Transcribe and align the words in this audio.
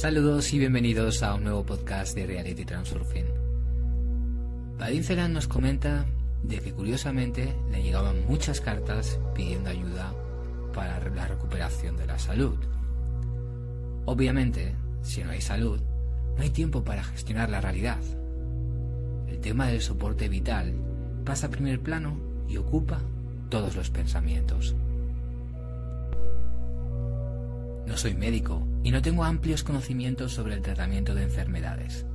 Saludos 0.00 0.54
y 0.54 0.58
bienvenidos 0.58 1.22
a 1.22 1.34
un 1.34 1.44
nuevo 1.44 1.62
podcast 1.62 2.14
de 2.14 2.24
Reality 2.24 2.64
Transurfing. 2.64 3.26
Vadim 4.78 5.02
Celan 5.02 5.34
nos 5.34 5.46
comenta 5.46 6.06
de 6.42 6.58
que 6.58 6.72
curiosamente 6.72 7.54
le 7.70 7.82
llegaban 7.82 8.26
muchas 8.26 8.62
cartas 8.62 9.20
pidiendo 9.34 9.68
ayuda 9.68 10.14
para 10.72 11.06
la 11.10 11.26
recuperación 11.26 11.98
de 11.98 12.06
la 12.06 12.18
salud. 12.18 12.56
Obviamente, 14.06 14.74
si 15.02 15.22
no 15.22 15.32
hay 15.32 15.42
salud, 15.42 15.78
no 16.34 16.42
hay 16.42 16.48
tiempo 16.48 16.82
para 16.82 17.04
gestionar 17.04 17.50
la 17.50 17.60
realidad. 17.60 18.00
El 19.28 19.38
tema 19.40 19.66
del 19.66 19.82
soporte 19.82 20.30
vital 20.30 20.72
pasa 21.26 21.48
a 21.48 21.50
primer 21.50 21.78
plano 21.78 22.18
y 22.48 22.56
ocupa 22.56 23.02
todos 23.50 23.76
los 23.76 23.90
pensamientos. 23.90 24.74
No 27.86 27.98
soy 27.98 28.14
médico 28.14 28.66
y 28.82 28.90
no 28.90 29.02
tengo 29.02 29.24
amplios 29.24 29.62
conocimientos 29.62 30.32
sobre 30.32 30.54
el 30.54 30.62
tratamiento 30.62 31.14
de 31.14 31.24
enfermedades. 31.24 32.06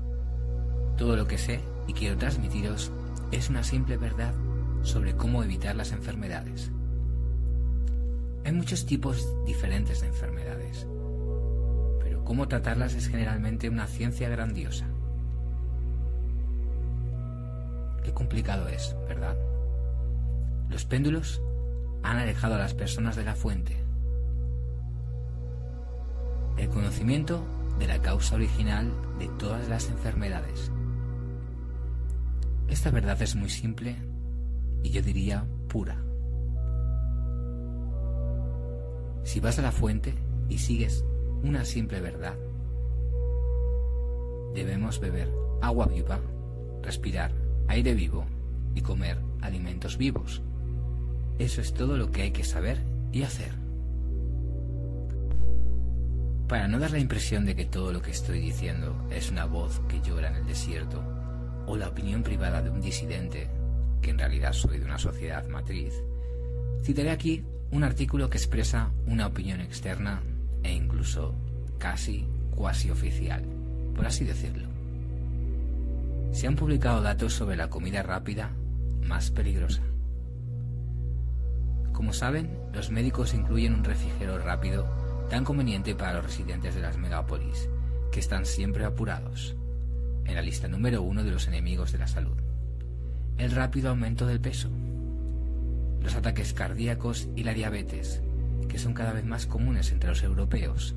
Todo 0.98 1.16
lo 1.16 1.28
que 1.28 1.38
sé 1.38 1.62
y 1.88 1.94
quiero 1.94 2.18
transmitiros 2.18 2.92
es 3.32 3.50
una 3.50 3.64
simple 3.64 3.98
verdad 3.98 4.34
sobre 4.82 5.16
cómo 5.16 5.44
evitar 5.44 5.76
las 5.76 5.92
enfermedades. 5.92 6.72
Hay 8.44 8.52
muchos 8.52 8.86
tipos 8.86 9.28
diferentes 9.46 10.02
de 10.02 10.08
enfermedades, 10.08 10.88
pero 12.04 12.24
cómo 12.24 12.48
tratarlas 12.48 12.94
es 12.94 13.08
generalmente 13.08 13.70
una 13.70 13.88
ciencia 13.88 14.30
grandiosa. 14.30 14.86
Qué 18.04 18.14
complicado 18.14 18.68
es, 18.68 18.96
¿verdad? 19.08 19.36
Los 20.70 20.86
péndulos 20.86 21.42
han 22.04 22.18
alejado 22.18 22.56
a 22.56 22.60
las 22.60 22.76
personas 22.76 23.16
de 23.16 23.24
la 23.24 23.36
fuente 23.36 23.85
el 26.58 26.70
conocimiento 26.70 27.44
de 27.80 27.88
la 27.88 28.02
causa 28.02 28.36
original 28.36 28.92
de 29.20 29.28
todas 29.40 29.68
las 29.68 29.90
enfermedades. 29.90 30.72
Esta 32.68 32.92
verdad 32.92 33.22
es 33.22 33.36
muy 33.36 33.50
simple 33.50 33.96
y 34.84 34.90
yo 34.90 35.02
diría 35.02 35.46
pura. 35.68 36.02
Si 39.24 39.40
vas 39.40 39.60
a 39.60 39.64
la 39.64 39.72
fuente 39.72 40.14
y 40.50 40.58
sigues 40.58 41.04
una 41.44 41.66
simple 41.66 42.00
verdad, 42.00 42.36
debemos 44.54 45.00
beber 45.00 45.32
agua 45.62 45.88
viva, 45.88 46.20
respirar 46.82 47.32
aire 47.68 47.94
vivo 47.94 48.26
y 48.74 48.82
comer 48.82 49.18
alimentos 49.42 49.98
vivos. 49.98 50.42
Eso 51.40 51.62
es 51.62 51.74
todo 51.74 51.98
lo 51.98 52.12
que 52.12 52.24
hay 52.24 52.32
que 52.32 52.44
saber 52.44 52.82
y 53.12 53.24
hacer. 53.24 53.65
Para 56.48 56.68
no 56.68 56.78
dar 56.78 56.92
la 56.92 57.00
impresión 57.00 57.44
de 57.46 57.56
que 57.56 57.66
todo 57.66 57.92
lo 57.92 58.04
que 58.04 58.12
estoy 58.12 58.40
diciendo 58.40 59.08
es 59.10 59.32
una 59.32 59.46
voz 59.46 59.82
que 59.90 60.00
llora 60.02 60.30
en 60.30 60.36
el 60.36 60.46
desierto 60.46 61.02
o 61.66 61.76
la 61.76 61.88
opinión 61.88 62.22
privada 62.22 62.62
de 62.62 62.70
un 62.70 62.82
disidente, 62.82 63.50
que 64.00 64.12
en 64.12 64.20
realidad 64.20 64.54
soy 64.54 64.78
de 64.78 64.86
una 64.86 65.00
sociedad 65.00 65.48
matriz, 65.48 65.94
citaré 66.84 67.10
aquí 67.10 67.44
un 67.72 67.84
artículo 67.84 68.30
que 68.30 68.38
expresa 68.38 68.92
una 69.08 69.26
opinión 69.26 69.60
externa 69.60 70.22
e 70.62 70.72
incluso 70.72 71.34
casi 71.80 72.28
cuasi 72.56 72.92
oficial, 72.92 73.44
por 73.96 74.06
así 74.06 74.24
decirlo. 74.24 74.70
Se 76.32 76.46
han 76.46 76.56
publicado 76.56 77.02
datos 77.02 77.34
sobre 77.34 77.56
la 77.56 77.72
comida 77.72 78.04
rápida 78.04 78.52
más 79.02 79.32
peligrosa. 79.32 79.82
Como 81.92 82.14
saben, 82.14 82.56
los 82.72 82.92
médicos 82.92 83.34
incluyen 83.34 83.74
un 83.74 83.84
refrigerador 83.84 84.44
rápido 84.44 85.05
tan 85.30 85.44
conveniente 85.44 85.96
para 85.96 86.14
los 86.14 86.26
residentes 86.26 86.76
de 86.76 86.82
las 86.82 86.98
megápolis, 86.98 87.70
que 88.12 88.20
están 88.20 88.46
siempre 88.46 88.86
apurados, 88.86 89.56
en 90.26 90.36
la 90.36 90.42
lista 90.42 90.68
número 90.68 91.02
uno 91.02 91.24
de 91.24 91.32
los 91.32 91.48
enemigos 91.48 91.92
de 91.92 91.98
la 91.98 92.08
salud. 92.08 92.38
El 93.38 93.52
rápido 93.52 93.90
aumento 93.90 94.28
del 94.28 94.40
peso, 94.40 94.70
los 96.02 96.16
ataques 96.16 96.54
cardíacos 96.54 97.28
y 97.36 97.44
la 97.44 97.54
diabetes, 97.54 98.22
que 98.70 98.78
son 98.78 98.94
cada 98.94 99.14
vez 99.14 99.26
más 99.26 99.48
comunes 99.48 99.92
entre 99.92 100.10
los 100.10 100.24
europeos, 100.24 100.96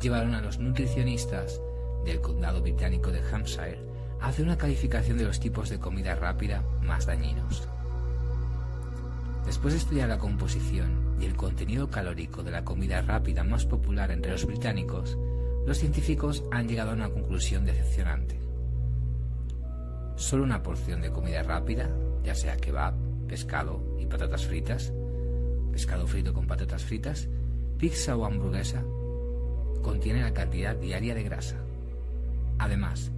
llevaron 0.00 0.34
a 0.34 0.40
los 0.40 0.58
nutricionistas 0.58 1.60
del 2.04 2.20
condado 2.20 2.62
británico 2.62 3.12
de 3.12 3.20
Hampshire 3.30 3.80
a 4.20 4.28
hacer 4.28 4.44
una 4.44 4.58
calificación 4.58 5.18
de 5.18 5.24
los 5.24 5.40
tipos 5.40 5.68
de 5.68 5.78
comida 5.78 6.14
rápida 6.14 6.62
más 6.82 7.06
dañinos. 7.06 7.68
Después 9.44 9.74
de 9.74 9.80
estudiar 9.80 10.08
la 10.08 10.18
composición 10.18 11.03
y 11.20 11.24
el 11.24 11.36
contenido 11.36 11.90
calórico 11.90 12.42
de 12.42 12.50
la 12.50 12.64
comida 12.64 13.00
rápida 13.02 13.44
más 13.44 13.66
popular 13.66 14.10
entre 14.10 14.32
los 14.32 14.44
británicos, 14.46 15.16
los 15.66 15.78
científicos 15.78 16.44
han 16.50 16.68
llegado 16.68 16.90
a 16.90 16.94
una 16.94 17.10
conclusión 17.10 17.64
decepcionante. 17.64 18.38
Solo 20.16 20.44
una 20.44 20.62
porción 20.62 21.00
de 21.00 21.10
comida 21.10 21.42
rápida, 21.42 21.90
ya 22.22 22.34
sea 22.34 22.56
kebab, 22.56 22.94
pescado 23.26 23.96
y 23.98 24.06
patatas 24.06 24.46
fritas, 24.46 24.92
pescado 25.72 26.06
frito 26.06 26.32
con 26.32 26.46
patatas 26.46 26.84
fritas, 26.84 27.28
pizza 27.78 28.16
o 28.16 28.24
hamburguesa, 28.24 28.82
contiene 29.82 30.22
la 30.22 30.32
cantidad 30.32 30.76
diaria 30.76 31.14
de 31.14 31.22
grasa. 31.24 31.56
Además, 32.58 33.10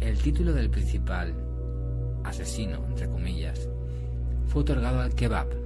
el 0.00 0.18
título 0.18 0.52
del 0.52 0.70
principal 0.70 1.34
asesino, 2.24 2.84
entre 2.88 3.08
comillas, 3.08 3.68
fue 4.48 4.62
otorgado 4.62 5.00
al 5.00 5.14
kebab, 5.14 5.63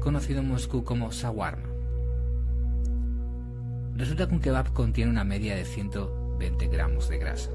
conocido 0.00 0.40
en 0.40 0.48
Moscú 0.48 0.82
como 0.82 1.12
shawarma. 1.12 1.68
Resulta 3.94 4.26
que 4.26 4.34
un 4.34 4.40
kebab 4.40 4.72
contiene 4.72 5.10
una 5.10 5.24
media 5.24 5.54
de 5.54 5.64
120 5.64 6.68
gramos 6.68 7.08
de 7.08 7.18
grasa, 7.18 7.50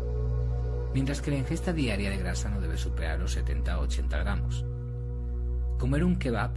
mientras 0.93 1.21
que 1.21 1.31
la 1.31 1.37
ingesta 1.37 1.73
diaria 1.73 2.09
de 2.09 2.17
grasa 2.17 2.49
no 2.49 2.61
debe 2.61 2.77
superar 2.77 3.19
los 3.19 3.33
70 3.33 3.79
o 3.79 3.81
80 3.81 4.17
gramos. 4.19 4.65
Comer 5.79 6.03
un 6.03 6.17
kebab 6.17 6.51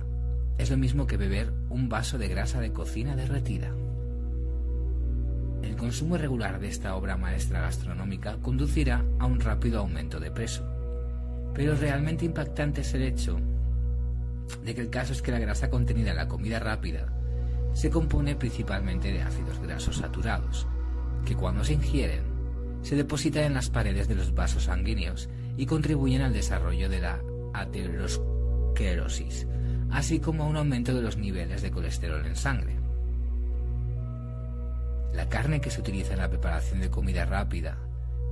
es 0.59 0.71
lo 0.71 0.77
mismo 0.77 1.07
que 1.07 1.17
beber 1.17 1.53
un 1.71 1.89
vaso 1.89 2.19
de 2.19 2.29
grasa 2.29 2.61
de 2.61 2.73
cocina 2.73 3.17
derretida. 3.17 3.73
El 5.63 5.75
consumo 5.77 6.17
irregular 6.17 6.61
de 6.61 6.69
esta 6.69 6.95
obra 6.95 7.17
maestra 7.17 7.63
gastronómica 7.63 8.37
conducirá 8.43 9.05
a 9.19 9.27
un 9.27 9.41
rápido 9.41 9.81
aumento 9.81 10.21
de 10.21 10.31
peso, 10.31 10.65
pero 11.55 11.75
realmente 11.75 12.25
impactante 12.25 12.83
es 12.83 12.95
el 12.95 13.03
hecho 13.03 13.41
de 14.65 14.75
que 14.75 14.81
el 14.81 14.91
caso 14.91 15.13
es 15.13 15.23
que 15.23 15.33
la 15.33 15.39
grasa 15.39 15.71
contenida 15.71 16.11
en 16.11 16.17
la 16.17 16.29
comida 16.29 16.59
rápida 16.59 17.13
se 17.75 17.91
compone 17.91 18.35
principalmente 18.35 19.13
de 19.13 19.23
ácidos 19.23 19.61
grasos 19.61 19.97
saturados, 19.97 20.67
que 21.25 21.37
cuando 21.37 21.65
se 21.65 21.75
ingieren 21.75 22.23
se 22.83 22.97
depositan 22.97 23.45
en 23.45 23.55
las 23.55 23.71
paredes 23.71 24.09
de 24.09 24.15
los 24.15 24.35
vasos 24.35 24.65
sanguíneos 24.65 25.29
y 25.57 25.67
contribuyen 25.67 26.23
al 26.23 26.33
desarrollo 26.33 26.89
de 26.89 27.01
la 27.01 27.21
aterosclerosis, 27.53 29.47
así 29.91 30.21
como 30.21 30.45
a 30.45 30.47
un 30.47 30.57
aumento 30.57 30.95
de 30.95 31.03
los 31.03 31.17
niveles 31.17 31.63
de 31.63 31.71
colesterol 31.71 32.25
en 32.25 32.37
sangre. 32.37 32.77
La 35.13 35.29
carne 35.29 35.61
que 35.61 35.71
se 35.71 35.81
utiliza 35.81 36.13
en 36.13 36.21
la 36.21 36.31
preparación 36.31 36.81
de 36.81 36.91
comida 36.91 37.25
rápida 37.25 37.77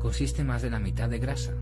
consiste 0.00 0.44
más 0.44 0.62
de 0.62 0.70
la 0.70 0.78
mitad 0.78 1.08
de 1.08 1.18
grasa, 1.18 1.52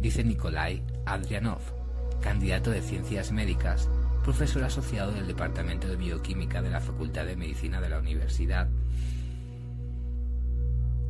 dice 0.00 0.22
Nikolai 0.22 0.82
Adrianov, 1.06 1.83
candidato 2.20 2.70
de 2.70 2.82
Ciencias 2.82 3.32
Médicas, 3.32 3.88
profesor 4.22 4.64
asociado 4.64 5.12
del 5.12 5.26
Departamento 5.26 5.88
de 5.88 5.96
Bioquímica 5.96 6.62
de 6.62 6.70
la 6.70 6.80
Facultad 6.80 7.26
de 7.26 7.36
Medicina 7.36 7.80
de 7.80 7.88
la 7.88 7.98
Universidad 7.98 8.68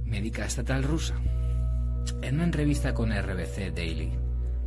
Médica 0.05 0.45
Estatal 0.45 0.83
Rusa. 0.83 1.15
En 2.23 2.35
una 2.37 2.45
entrevista 2.45 2.93
con 2.95 3.11
RBC 3.11 3.75
Daily, 3.75 4.13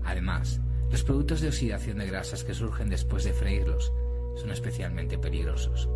además, 0.03 0.59
los 0.91 1.03
productos 1.03 1.41
de 1.41 1.49
oxidación 1.49 1.97
de 1.97 2.07
grasas 2.07 2.43
que 2.43 2.53
surgen 2.53 2.89
después 2.89 3.23
de 3.23 3.33
freírlos 3.33 3.91
son 4.37 4.51
especialmente 4.51 5.17
peligrosos. 5.17 5.89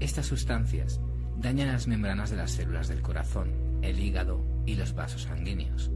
Estas 0.00 0.26
sustancias 0.26 1.00
dañan 1.36 1.68
las 1.68 1.86
membranas 1.86 2.30
de 2.30 2.36
las 2.36 2.50
células 2.50 2.88
del 2.88 3.02
corazón, 3.02 3.78
el 3.82 4.00
hígado 4.00 4.44
y 4.66 4.74
los 4.74 4.94
vasos 4.94 5.22
sanguíneos 5.22 5.90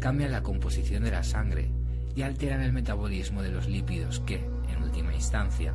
cambian 0.00 0.32
la 0.32 0.42
composición 0.42 1.04
de 1.04 1.10
la 1.10 1.22
sangre 1.22 1.70
y 2.14 2.22
alteran 2.22 2.60
el 2.60 2.72
metabolismo 2.72 3.42
de 3.42 3.50
los 3.50 3.68
lípidos 3.68 4.20
que, 4.20 4.36
en 4.68 4.82
última 4.82 5.14
instancia, 5.14 5.74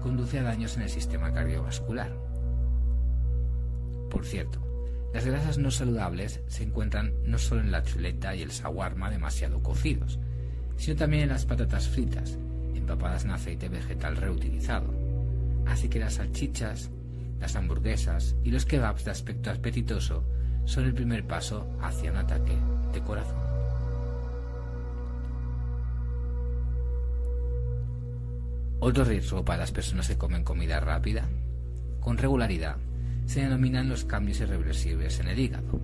conduce 0.00 0.38
a 0.38 0.44
daños 0.44 0.76
en 0.76 0.82
el 0.82 0.88
sistema 0.88 1.32
cardiovascular. 1.32 2.16
Por 4.10 4.24
cierto, 4.24 4.60
las 5.12 5.26
grasas 5.26 5.58
no 5.58 5.70
saludables 5.70 6.40
se 6.46 6.64
encuentran 6.64 7.12
no 7.24 7.38
solo 7.38 7.60
en 7.60 7.72
la 7.72 7.82
chuleta 7.82 8.34
y 8.34 8.42
el 8.42 8.50
shawarma 8.50 9.10
demasiado 9.10 9.62
cocidos, 9.62 10.18
sino 10.76 10.96
también 10.96 11.24
en 11.24 11.30
las 11.30 11.44
patatas 11.44 11.88
fritas, 11.88 12.38
empapadas 12.74 13.24
en 13.24 13.32
aceite 13.32 13.68
vegetal 13.68 14.16
reutilizado. 14.16 14.94
Así 15.66 15.88
que 15.88 15.98
las 15.98 16.14
salchichas, 16.14 16.90
las 17.40 17.56
hamburguesas 17.56 18.36
y 18.44 18.50
los 18.50 18.64
kebabs 18.64 19.04
de 19.04 19.10
aspecto 19.10 19.50
apetitoso 19.50 20.24
son 20.64 20.84
el 20.84 20.94
primer 20.94 21.26
paso 21.26 21.66
hacia 21.80 22.10
un 22.10 22.18
ataque 22.18 22.56
de 22.92 23.00
corazón. 23.02 23.36
Otro 28.80 29.04
riesgo 29.04 29.44
para 29.44 29.58
las 29.58 29.72
personas 29.72 30.08
que 30.08 30.16
comen 30.16 30.44
comida 30.44 30.78
rápida, 30.80 31.28
con 32.00 32.16
regularidad, 32.16 32.76
se 33.26 33.40
denominan 33.40 33.88
los 33.88 34.04
cambios 34.04 34.40
irreversibles 34.40 35.18
en 35.20 35.28
el 35.28 35.38
hígado. 35.38 35.80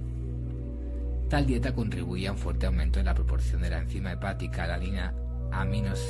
Tal 1.29 1.47
dieta 1.47 1.75
contribuye 1.75 2.29
a 2.29 2.33
un 2.33 2.39
fuerte 2.39 2.67
aumento 2.67 3.01
en 3.01 3.06
la 3.06 3.15
proporción 3.15 3.62
de 3.62 3.71
la 3.71 3.79
enzima 3.79 4.12
hepática 4.12 4.67
la 4.67 4.79
línea 4.79 5.12
aminos. 5.53 6.01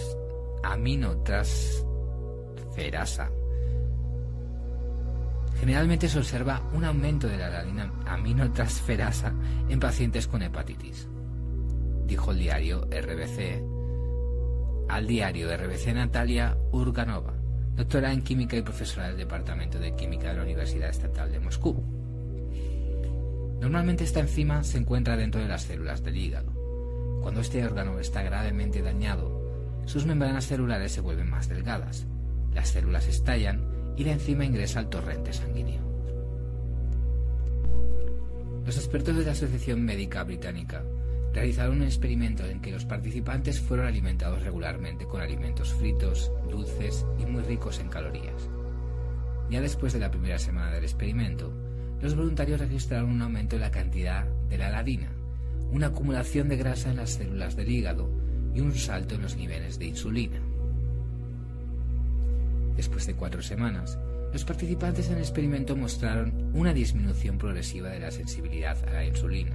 Generalmente 5.60 6.08
se 6.08 6.18
observa 6.18 6.62
un 6.74 6.84
aumento 6.84 7.28
de 7.28 7.38
la 7.38 7.46
alanina 7.46 7.92
aminotransferasa 8.06 9.32
en 9.68 9.80
pacientes 9.80 10.26
con 10.26 10.42
hepatitis, 10.42 11.08
dijo 12.06 12.32
el 12.32 12.38
diario 12.38 12.82
RBC 12.90 13.74
al 14.88 15.06
diario 15.06 15.56
RBC 15.56 15.94
Natalia 15.94 16.56
Urganova, 16.72 17.34
doctora 17.74 18.12
en 18.12 18.22
química 18.22 18.56
y 18.56 18.62
profesora 18.62 19.08
del 19.08 19.16
Departamento 19.16 19.78
de 19.78 19.94
Química 19.94 20.28
de 20.28 20.34
la 20.34 20.42
Universidad 20.42 20.90
Estatal 20.90 21.32
de 21.32 21.40
Moscú. 21.40 21.82
Normalmente 23.60 24.04
esta 24.04 24.20
enzima 24.20 24.62
se 24.62 24.78
encuentra 24.78 25.16
dentro 25.16 25.40
de 25.40 25.48
las 25.48 25.62
células 25.62 26.02
del 26.02 26.16
hígado. 26.16 26.52
Cuando 27.22 27.40
este 27.40 27.64
órgano 27.64 27.98
está 27.98 28.22
gravemente 28.22 28.82
dañado, 28.82 29.82
sus 29.86 30.04
membranas 30.04 30.46
celulares 30.46 30.92
se 30.92 31.00
vuelven 31.00 31.30
más 31.30 31.48
delgadas, 31.48 32.06
las 32.52 32.68
células 32.68 33.06
estallan 33.08 33.73
y 33.96 34.04
la 34.04 34.12
enzima 34.12 34.44
ingresa 34.44 34.80
al 34.80 34.88
torrente 34.88 35.32
sanguíneo. 35.32 35.82
Los 38.66 38.76
expertos 38.78 39.16
de 39.16 39.24
la 39.24 39.32
Asociación 39.32 39.84
Médica 39.84 40.24
Británica 40.24 40.82
realizaron 41.34 41.76
un 41.76 41.82
experimento 41.82 42.46
en 42.46 42.60
que 42.60 42.70
los 42.70 42.86
participantes 42.86 43.60
fueron 43.60 43.86
alimentados 43.86 44.42
regularmente 44.42 45.04
con 45.04 45.20
alimentos 45.20 45.74
fritos, 45.74 46.30
dulces 46.48 47.04
y 47.18 47.26
muy 47.26 47.42
ricos 47.42 47.80
en 47.80 47.88
calorías. 47.88 48.48
Ya 49.50 49.60
después 49.60 49.92
de 49.92 49.98
la 49.98 50.10
primera 50.10 50.38
semana 50.38 50.72
del 50.72 50.84
experimento, 50.84 51.52
los 52.00 52.14
voluntarios 52.14 52.60
registraron 52.60 53.10
un 53.10 53.22
aumento 53.22 53.56
en 53.56 53.62
la 53.62 53.70
cantidad 53.70 54.26
de 54.48 54.58
la 54.58 54.68
aladina, 54.68 55.10
una 55.70 55.88
acumulación 55.88 56.48
de 56.48 56.56
grasa 56.56 56.90
en 56.90 56.96
las 56.96 57.10
células 57.10 57.56
del 57.56 57.70
hígado 57.70 58.08
y 58.54 58.60
un 58.60 58.74
salto 58.74 59.16
en 59.16 59.22
los 59.22 59.36
niveles 59.36 59.78
de 59.78 59.86
insulina. 59.86 60.40
Después 62.76 63.06
de 63.06 63.14
cuatro 63.14 63.42
semanas, 63.42 63.98
los 64.32 64.44
participantes 64.44 65.08
en 65.08 65.14
el 65.14 65.20
experimento 65.20 65.76
mostraron 65.76 66.50
una 66.54 66.72
disminución 66.72 67.38
progresiva 67.38 67.88
de 67.90 68.00
la 68.00 68.10
sensibilidad 68.10 68.76
a 68.88 68.92
la 68.92 69.04
insulina 69.04 69.54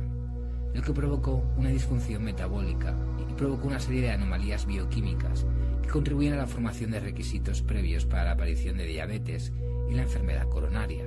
lo 0.73 0.81
que 0.81 0.93
provocó 0.93 1.43
una 1.57 1.69
disfunción 1.69 2.23
metabólica 2.23 2.95
y 3.29 3.33
provocó 3.33 3.67
una 3.67 3.79
serie 3.79 4.01
de 4.01 4.11
anomalías 4.11 4.65
bioquímicas 4.65 5.45
que 5.81 5.89
contribuyen 5.89 6.33
a 6.33 6.37
la 6.37 6.47
formación 6.47 6.91
de 6.91 6.99
requisitos 6.99 7.61
previos 7.61 8.05
para 8.05 8.25
la 8.25 8.31
aparición 8.31 8.77
de 8.77 8.85
diabetes 8.85 9.51
y 9.89 9.93
la 9.93 10.03
enfermedad 10.03 10.47
coronaria. 10.47 11.03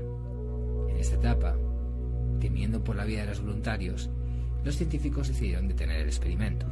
En 0.91 0.97
esta 0.97 1.17
etapa, 1.17 1.57
temiendo 2.41 2.83
por 2.83 2.97
la 2.97 3.05
vida 3.05 3.21
de 3.21 3.29
los 3.29 3.41
voluntarios, 3.41 4.11
los 4.65 4.77
científicos 4.77 5.29
decidieron 5.29 5.69
detener 5.69 6.01
el 6.01 6.09
experimento. 6.09 6.67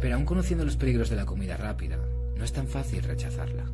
Pero 0.00 0.14
aun 0.14 0.24
conociendo 0.24 0.64
los 0.64 0.76
peligros 0.76 1.10
de 1.10 1.16
la 1.16 1.26
comida 1.26 1.56
rápida, 1.56 1.98
no 2.40 2.46
es 2.46 2.52
tan 2.54 2.66
fácil 2.66 3.02
rechazarla. 3.02 3.70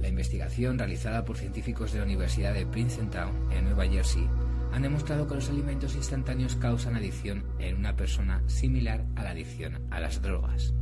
La 0.00 0.06
investigación 0.06 0.78
realizada 0.78 1.24
por 1.24 1.36
científicos 1.36 1.92
de 1.92 1.98
la 1.98 2.04
Universidad 2.04 2.54
de 2.54 2.64
Princeton 2.64 3.50
en 3.50 3.64
Nueva 3.64 3.84
Jersey 3.84 4.28
han 4.72 4.82
demostrado 4.82 5.26
que 5.26 5.34
los 5.34 5.48
alimentos 5.48 5.96
instantáneos 5.96 6.54
causan 6.54 6.94
adicción 6.94 7.44
en 7.58 7.76
una 7.76 7.96
persona 7.96 8.44
similar 8.46 9.04
a 9.16 9.24
la 9.24 9.30
adicción 9.30 9.80
a 9.90 9.98
las 9.98 10.22
drogas. 10.22 10.72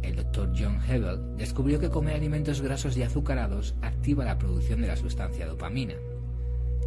El 0.00 0.16
doctor 0.16 0.54
John 0.58 0.80
Hebel 0.88 1.36
descubrió 1.36 1.78
que 1.78 1.90
comer 1.90 2.14
alimentos 2.14 2.62
grasos 2.62 2.96
y 2.96 3.02
azucarados 3.02 3.74
activa 3.82 4.24
la 4.24 4.38
producción 4.38 4.80
de 4.80 4.88
la 4.88 4.96
sustancia 4.96 5.46
dopamina, 5.46 5.96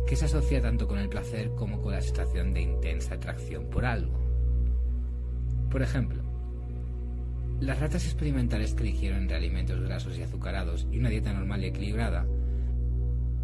que 0.07 0.15
se 0.15 0.25
asocia 0.25 0.59
tanto 0.59 0.87
con 0.87 0.97
el 0.97 1.07
placer 1.07 1.51
como 1.51 1.83
con 1.83 1.93
la 1.93 2.01
sensación 2.01 2.51
de 2.51 2.61
intensa 2.61 3.13
atracción 3.13 3.69
por 3.69 3.85
algo. 3.85 4.19
Por 5.69 5.83
ejemplo, 5.83 6.24
las 7.59 7.79
ratas 7.79 8.05
experimentales 8.05 8.73
que 8.73 8.83
eligieron 8.83 9.21
entre 9.21 9.37
alimentos 9.37 9.79
grasos 9.81 10.17
y 10.17 10.23
azucarados 10.23 10.87
y 10.91 10.99
una 10.99 11.09
dieta 11.09 11.33
normal 11.33 11.63
y 11.63 11.67
equilibrada 11.67 12.25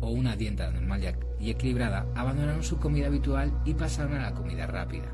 o 0.02 0.10
una 0.10 0.36
dieta 0.36 0.70
normal 0.72 1.16
y 1.40 1.50
equilibrada 1.50 2.08
abandonaron 2.16 2.64
su 2.64 2.78
comida 2.78 3.08
habitual 3.08 3.62
y 3.66 3.74
pasaron 3.74 4.16
a 4.16 4.24
la 4.24 4.34
comida 4.34 4.68
rápida. 4.68 5.12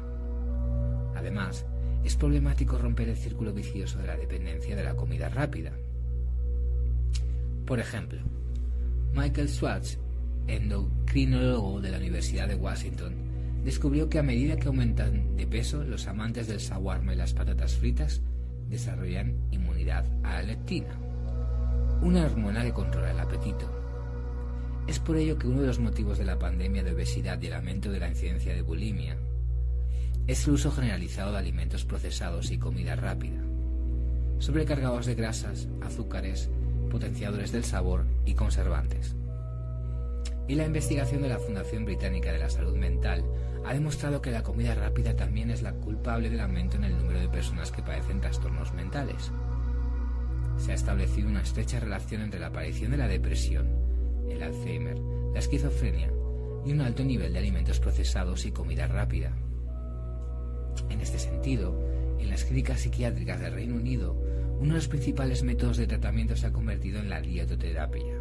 Además, 1.15 1.65
es 2.03 2.15
problemático 2.15 2.77
romper 2.77 3.09
el 3.09 3.17
círculo 3.17 3.53
vicioso 3.53 3.99
de 3.99 4.07
la 4.07 4.17
dependencia 4.17 4.75
de 4.75 4.83
la 4.83 4.95
comida 4.95 5.29
rápida. 5.29 5.73
Por 7.65 7.79
ejemplo, 7.79 8.19
Michael 9.13 9.49
Schwartz, 9.49 9.99
endocrinólogo 10.47 11.81
de 11.81 11.91
la 11.91 11.97
Universidad 11.97 12.47
de 12.47 12.55
Washington, 12.55 13.13
descubrió 13.65 14.09
que 14.09 14.19
a 14.19 14.23
medida 14.23 14.55
que 14.55 14.67
aumentan 14.67 15.35
de 15.35 15.45
peso, 15.47 15.83
los 15.83 16.07
amantes 16.07 16.47
del 16.47 16.59
shawarma 16.59 17.13
y 17.13 17.17
las 17.17 17.33
patatas 17.33 17.75
fritas 17.75 18.21
desarrollan 18.69 19.36
inmunidad 19.52 20.06
a 20.24 20.34
la 20.34 20.44
leptina, 20.44 20.96
una 22.02 22.25
hormona 22.25 22.64
que 22.64 22.74
controla 22.74 23.12
el 23.12 23.19
apetito. 23.19 23.69
Es 24.88 25.00
por 25.00 25.18
ello 25.18 25.38
que 25.38 25.48
uno 25.48 25.62
de 25.62 25.68
los 25.68 25.80
motivos 25.80 26.18
de 26.18 26.25
la 26.25 26.40
pandemia 26.40 26.84
de 26.84 26.94
obesidad 26.94 27.42
y 27.42 27.48
el 27.48 27.54
aumento 27.54 27.92
de 27.92 28.00
la 28.00 28.08
incidencia 28.08 28.54
de 28.54 28.62
bulimia 28.62 29.18
es 30.28 30.48
el 30.48 30.54
uso 30.54 30.72
generalizado 30.72 31.34
de 31.34 31.40
alimentos 31.40 31.84
procesados 31.84 32.52
y 32.52 32.58
comida 32.58 32.96
rápida, 32.96 33.42
sobrecargados 34.40 35.06
de 35.06 35.16
grasas, 35.16 35.68
azúcares, 35.81 36.50
potenciadores 36.90 37.52
del 37.52 37.66
sabor 37.66 38.06
y 38.25 38.34
conservantes. 38.34 39.17
Y 40.47 40.55
la 40.55 40.65
investigación 40.65 41.21
de 41.21 41.29
la 41.29 41.39
Fundación 41.39 41.85
Británica 41.85 42.31
de 42.31 42.39
la 42.39 42.49
Salud 42.49 42.75
Mental 42.75 43.23
ha 43.65 43.73
demostrado 43.73 44.21
que 44.21 44.31
la 44.31 44.44
comida 44.44 44.75
rápida 44.75 45.15
también 45.15 45.51
es 45.51 45.61
la 45.61 45.73
culpable 45.73 46.29
del 46.29 46.39
aumento 46.39 46.77
en 46.77 46.85
el 46.85 46.97
número 46.97 47.19
de 47.19 47.29
personas 47.29 47.71
que 47.71 47.81
padecen 47.81 48.21
trastornos 48.21 48.73
mentales. 48.73 49.31
Se 50.57 50.71
ha 50.71 50.75
establecido 50.75 51.27
una 51.27 51.41
estrecha 51.41 51.79
relación 51.79 52.21
entre 52.21 52.39
la 52.39 52.47
aparición 52.47 52.91
de 52.91 52.97
la 52.97 53.07
depresión 53.07 53.88
el 54.30 54.44
Alzheimer, 54.44 54.97
la 55.33 55.39
esquizofrenia 55.39 56.11
y 56.66 56.71
un 56.71 56.81
alto 56.81 57.04
nivel 57.04 57.33
de 57.33 57.39
alimentos 57.39 57.80
procesados 57.80 58.45
y 58.45 58.51
comida 58.51 58.87
rápida. 58.87 59.31
En 60.89 61.01
este 61.01 61.19
sentido, 61.19 61.80
en 62.19 62.30
las 62.30 62.44
clínicas 62.44 62.81
psiquiátricas 62.81 63.39
del 63.39 63.54
Reino 63.54 63.75
Unido, 63.75 64.16
uno 64.59 64.73
de 64.73 64.80
los 64.80 64.87
principales 64.87 65.44
métodos 65.44 65.77
de 65.77 65.87
tratamiento 65.87 66.35
se 66.35 66.47
ha 66.47 66.51
convertido 66.51 66.99
en 66.99 67.09
la 67.09 67.21
dietoterapia, 67.21 68.16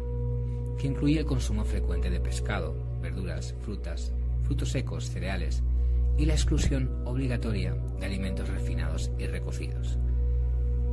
que 0.77 0.87
incluye 0.87 1.19
el 1.19 1.25
consumo 1.25 1.63
frecuente 1.63 2.09
de 2.09 2.19
pescado, 2.19 2.75
verduras, 3.01 3.55
frutas, 3.61 4.13
frutos 4.43 4.69
secos, 4.69 5.05
cereales 5.05 5.63
y 6.17 6.25
la 6.25 6.33
exclusión 6.33 6.89
obligatoria 7.05 7.73
de 7.99 8.05
alimentos 8.05 8.49
refinados 8.49 9.11
y 9.17 9.27
recocidos. 9.27 9.97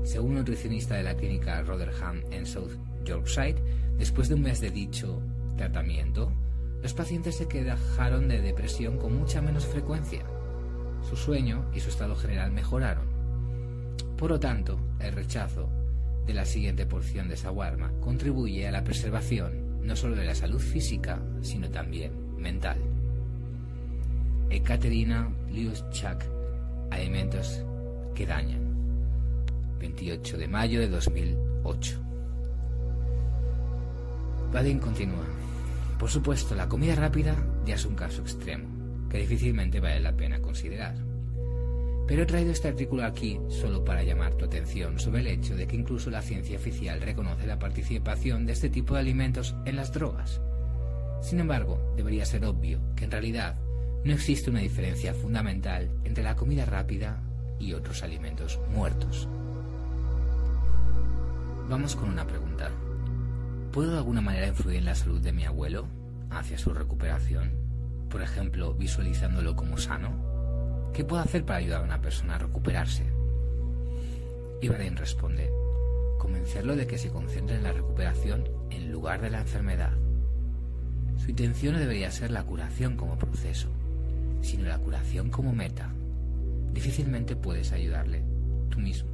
Según 0.03 0.31
un 0.31 0.37
nutricionista 0.37 0.97
de 0.97 1.03
la 1.03 1.17
clínica 1.17 1.63
Rotherham 1.63 2.23
en 2.31 2.45
South 2.45 2.73
Yorkshire, 3.05 3.57
después 3.97 4.29
de 4.29 4.35
un 4.35 4.43
mes 4.43 4.61
de 4.61 4.71
dicho 4.71 5.23
tratamiento, 5.57 6.33
los 6.83 6.93
pacientes 6.93 7.37
se 7.37 7.49
quejaron 7.49 8.29
de 8.29 8.43
depresión 8.43 8.99
con 8.99 9.17
mucha 9.17 9.41
menos 9.41 9.65
frecuencia. 9.65 10.25
Su 11.09 11.17
sueño 11.17 11.65
y 11.75 11.81
su 11.81 11.89
estado 11.89 12.15
general 12.15 12.53
mejoraron. 12.53 13.07
Por 14.19 14.31
lo 14.31 14.41
tanto, 14.41 14.79
el 15.01 15.13
rechazo 15.13 15.71
de 16.27 16.35
la 16.35 16.45
siguiente 16.45 16.85
porción 16.87 17.29
de 17.29 17.37
shawarma 17.37 17.93
contribuye 18.01 18.69
a 18.69 18.73
la 18.73 18.85
preservación 18.85 19.64
no 19.85 19.95
solo 19.95 20.17
de 20.17 20.25
la 20.25 20.35
salud 20.35 20.61
física, 20.61 21.21
sino 21.41 21.71
también 21.71 22.13
mental. 22.39 22.79
Ekaterina 24.51 25.31
Liuschak, 25.51 26.25
Alimentos 26.91 27.63
que 28.15 28.27
dañan. 28.27 28.63
28 29.79 30.39
de 30.39 30.49
mayo 30.49 30.81
de 30.81 30.89
2008. 30.89 32.01
Vadim 34.53 34.79
continúa. 34.79 35.27
Por 35.99 36.11
supuesto, 36.11 36.55
la 36.55 36.69
comida 36.69 36.95
rápida 36.95 37.37
ya 37.67 37.75
es 37.75 37.85
un 37.85 37.95
caso 37.95 38.23
extremo, 38.23 39.09
que 39.11 39.19
difícilmente 39.19 39.81
vale 39.81 40.01
la 40.01 40.13
pena 40.13 40.41
considerar. 40.41 40.95
Pero 42.07 42.23
he 42.23 42.27
traído 42.27 42.53
este 42.53 42.69
artículo 42.69 43.05
aquí 43.05 43.41
solo 43.49 43.85
para 43.85 44.03
llamar 44.03 44.35
tu 44.35 44.45
atención 44.45 44.99
sobre 44.99 45.21
el 45.21 45.27
hecho 45.29 45.57
de 45.57 45.67
que 45.67 45.77
incluso 45.77 46.11
la 46.11 46.21
ciencia 46.21 46.59
oficial 46.59 47.01
reconoce 47.01 47.47
la 47.47 47.59
participación 47.59 48.45
de 48.45 48.53
este 48.53 48.69
tipo 48.69 48.95
de 48.95 49.01
alimentos 49.01 49.55
en 49.65 49.77
las 49.77 49.93
drogas. 49.93 50.41
Sin 51.23 51.41
embargo, 51.41 51.95
debería 51.97 52.27
ser 52.27 52.45
obvio 52.45 52.81
que 52.95 53.07
en 53.07 53.11
realidad 53.11 53.57
no 54.05 54.13
existe 54.13 54.51
una 54.51 54.61
diferencia 54.61 55.15
fundamental 55.15 55.89
entre 56.05 56.23
la 56.23 56.37
comida 56.37 56.67
rápida 56.67 57.23
y 57.59 57.73
otros 57.73 58.03
alimentos 58.03 58.61
muertos. 58.71 59.27
Vamos 61.71 61.97
con 61.97 62.11
una 62.11 62.27
pregunta. 62.27 62.71
¿Puedo 63.73 63.93
de 63.93 63.97
alguna 63.97 64.21
manera 64.21 64.47
influir 64.47 64.77
en 64.77 64.85
la 64.85 64.95
salud 64.95 65.23
de 65.23 65.33
mi 65.33 65.45
abuelo 65.45 65.87
hacia 66.29 66.59
su 66.59 66.75
recuperación? 66.75 67.53
Por 68.11 68.21
ejemplo, 68.21 68.75
visualizándolo 68.75 69.57
como 69.57 69.79
sano. 69.79 70.34
¿Qué 70.95 71.05
puedo 71.05 71.21
hacer 71.21 71.45
para 71.45 71.59
ayudar 71.59 71.81
a 71.81 71.85
una 71.85 72.01
persona 72.01 72.37
a 72.37 72.39
recuperarse? 72.39 73.03
Ibrahim 74.63 74.95
responde, 74.95 75.51
convencerlo 76.19 76.77
de 76.77 76.87
que 76.87 76.99
se 76.99 77.11
concentre 77.11 77.57
en 77.57 77.65
la 77.65 77.73
recuperación 77.73 78.49
en 78.71 78.93
lugar 78.93 79.21
de 79.21 79.31
la 79.31 79.41
enfermedad. 79.41 79.91
Su 81.19 81.31
intención 81.31 81.75
no 81.75 81.81
debería 81.81 82.13
ser 82.13 82.31
la 82.31 82.45
curación 82.45 82.97
como 82.97 83.19
proceso, 83.19 83.69
sino 84.41 84.69
la 84.69 84.79
curación 84.79 85.31
como 85.31 85.53
meta. 85.53 85.93
Difícilmente 86.73 87.35
puedes 87.35 87.73
ayudarle 87.73 88.23
tú 88.71 88.79
mismo. 88.79 89.11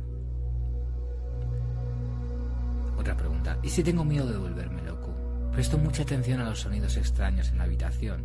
Otra 2.98 3.16
pregunta. 3.16 3.58
¿Y 3.62 3.70
si 3.70 3.82
tengo 3.82 4.04
miedo 4.04 4.30
de 4.30 4.36
volverme 4.36 4.82
loco? 4.82 5.16
Presto 5.50 5.78
mucha 5.78 6.02
atención 6.02 6.40
a 6.40 6.50
los 6.50 6.60
sonidos 6.60 6.98
extraños 6.98 7.48
en 7.48 7.56
la 7.56 7.64
habitación, 7.64 8.22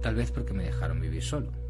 tal 0.00 0.14
vez 0.14 0.30
porque 0.30 0.54
me 0.54 0.64
dejaron 0.64 1.02
vivir 1.02 1.22
solo. 1.22 1.61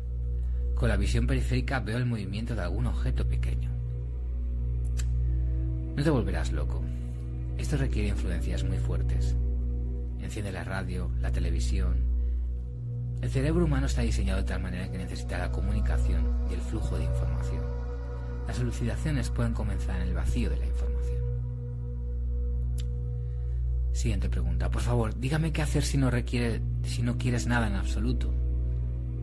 Con 0.82 0.88
la 0.88 0.96
visión 0.96 1.28
periférica 1.28 1.78
veo 1.78 1.96
el 1.96 2.06
movimiento 2.06 2.56
de 2.56 2.62
algún 2.62 2.88
objeto 2.88 3.24
pequeño. 3.24 3.70
No 5.94 6.02
te 6.02 6.10
volverás 6.10 6.50
loco. 6.50 6.82
Esto 7.56 7.76
requiere 7.76 8.08
influencias 8.08 8.64
muy 8.64 8.78
fuertes. 8.78 9.36
Enciende 10.20 10.50
la 10.50 10.64
radio, 10.64 11.08
la 11.20 11.30
televisión. 11.30 11.98
El 13.20 13.30
cerebro 13.30 13.66
humano 13.66 13.86
está 13.86 14.02
diseñado 14.02 14.40
de 14.40 14.48
tal 14.48 14.60
manera 14.60 14.90
que 14.90 14.98
necesita 14.98 15.38
la 15.38 15.52
comunicación 15.52 16.26
y 16.50 16.54
el 16.54 16.60
flujo 16.60 16.98
de 16.98 17.04
información. 17.04 17.62
Las 18.48 18.58
elucidaciones 18.58 19.30
pueden 19.30 19.54
comenzar 19.54 20.00
en 20.00 20.08
el 20.08 20.14
vacío 20.14 20.50
de 20.50 20.56
la 20.56 20.66
información. 20.66 21.22
Siguiente 23.92 24.28
pregunta. 24.28 24.68
Por 24.68 24.82
favor, 24.82 25.16
dígame 25.16 25.52
qué 25.52 25.62
hacer 25.62 25.84
si 25.84 25.96
no 25.96 26.10
requiere, 26.10 26.60
si 26.82 27.02
no 27.02 27.18
quieres 27.18 27.46
nada 27.46 27.68
en 27.68 27.74
absoluto. 27.74 28.41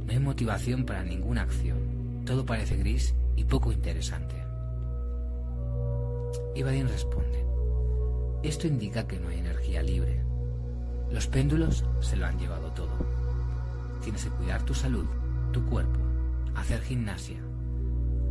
No 0.09 0.13
hay 0.15 0.21
motivación 0.21 0.85
para 0.85 1.03
ninguna 1.03 1.43
acción. 1.43 2.23
Todo 2.25 2.43
parece 2.43 2.77
gris 2.77 3.13
y 3.35 3.43
poco 3.43 3.71
interesante. 3.71 4.33
Ibadin 6.55 6.87
responde. 6.87 7.45
Esto 8.41 8.65
indica 8.65 9.05
que 9.05 9.19
no 9.19 9.29
hay 9.29 9.37
energía 9.37 9.83
libre. 9.83 10.19
Los 11.11 11.27
péndulos 11.27 11.85
se 11.99 12.15
lo 12.15 12.25
han 12.25 12.39
llevado 12.39 12.71
todo. 12.71 12.89
Tienes 14.01 14.23
que 14.23 14.31
cuidar 14.31 14.63
tu 14.63 14.73
salud, 14.73 15.05
tu 15.51 15.63
cuerpo, 15.67 15.99
hacer 16.55 16.81
gimnasia, 16.81 17.37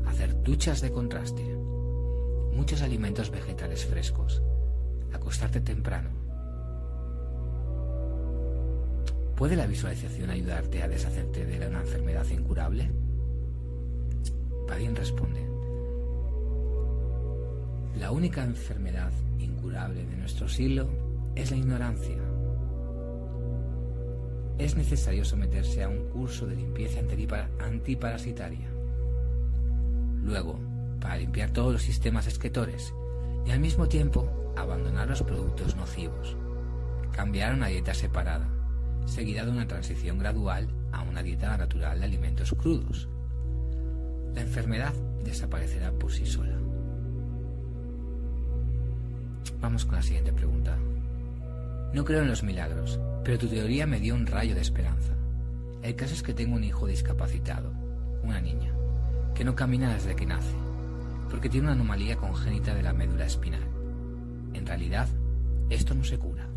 hacer 0.04 0.42
duchas 0.42 0.80
de 0.80 0.90
contraste, 0.90 1.44
muchos 2.54 2.82
alimentos 2.82 3.30
vegetales 3.30 3.86
frescos, 3.86 4.42
acostarte 5.12 5.60
temprano. 5.60 6.10
¿Puede 9.38 9.54
la 9.54 9.68
visualización 9.68 10.30
ayudarte 10.30 10.82
a 10.82 10.88
deshacerte 10.88 11.46
de 11.46 11.64
una 11.68 11.82
enfermedad 11.82 12.26
incurable? 12.28 12.90
Padín 14.66 14.96
responde, 14.96 15.46
la 18.00 18.10
única 18.10 18.42
enfermedad 18.42 19.12
incurable 19.38 20.04
de 20.04 20.16
nuestro 20.16 20.48
siglo 20.48 20.88
es 21.36 21.52
la 21.52 21.56
ignorancia. 21.56 22.16
Es 24.58 24.74
necesario 24.76 25.24
someterse 25.24 25.84
a 25.84 25.88
un 25.88 26.08
curso 26.08 26.44
de 26.48 26.56
limpieza 26.56 26.98
antiparasitaria. 27.60 28.68
Luego, 30.20 30.58
para 31.00 31.16
limpiar 31.16 31.52
todos 31.52 31.72
los 31.72 31.82
sistemas 31.82 32.26
excretores 32.26 32.92
y 33.46 33.52
al 33.52 33.60
mismo 33.60 33.86
tiempo 33.86 34.52
abandonar 34.56 35.08
los 35.08 35.22
productos 35.22 35.76
nocivos. 35.76 36.36
Cambiar 37.12 37.54
una 37.54 37.68
dieta 37.68 37.94
separada, 37.94 38.57
seguida 39.08 39.44
de 39.44 39.50
una 39.50 39.66
transición 39.66 40.18
gradual 40.18 40.68
a 40.92 41.02
una 41.02 41.22
dieta 41.22 41.56
natural 41.56 41.98
de 41.98 42.04
alimentos 42.04 42.52
crudos. 42.52 43.08
La 44.34 44.42
enfermedad 44.42 44.94
desaparecerá 45.24 45.90
por 45.92 46.12
sí 46.12 46.26
sola. 46.26 46.58
Vamos 49.60 49.84
con 49.84 49.96
la 49.96 50.02
siguiente 50.02 50.32
pregunta. 50.32 50.76
No 51.92 52.04
creo 52.04 52.22
en 52.22 52.28
los 52.28 52.42
milagros, 52.42 53.00
pero 53.24 53.38
tu 53.38 53.48
teoría 53.48 53.86
me 53.86 53.98
dio 53.98 54.14
un 54.14 54.26
rayo 54.26 54.54
de 54.54 54.60
esperanza. 54.60 55.14
El 55.82 55.96
caso 55.96 56.14
es 56.14 56.22
que 56.22 56.34
tengo 56.34 56.56
un 56.56 56.64
hijo 56.64 56.86
discapacitado, 56.86 57.72
una 58.22 58.40
niña, 58.40 58.72
que 59.34 59.44
no 59.44 59.54
camina 59.54 59.94
desde 59.94 60.14
que 60.14 60.26
nace, 60.26 60.54
porque 61.30 61.48
tiene 61.48 61.66
una 61.66 61.74
anomalía 61.74 62.16
congénita 62.16 62.74
de 62.74 62.82
la 62.82 62.92
médula 62.92 63.26
espinal. 63.26 63.62
En 64.52 64.66
realidad, 64.66 65.08
esto 65.70 65.94
no 65.94 66.04
se 66.04 66.18
cura. 66.18 66.48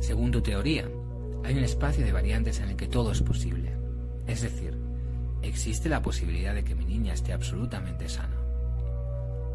Según 0.00 0.30
tu 0.30 0.40
teoría, 0.40 0.88
hay 1.44 1.56
un 1.56 1.64
espacio 1.64 2.04
de 2.04 2.12
variantes 2.12 2.60
en 2.60 2.70
el 2.70 2.76
que 2.76 2.88
todo 2.88 3.12
es 3.12 3.22
posible. 3.22 3.72
Es 4.26 4.42
decir, 4.42 4.76
existe 5.42 5.88
la 5.88 6.02
posibilidad 6.02 6.54
de 6.54 6.64
que 6.64 6.74
mi 6.74 6.84
niña 6.84 7.14
esté 7.14 7.32
absolutamente 7.32 8.08
sana. 8.08 8.36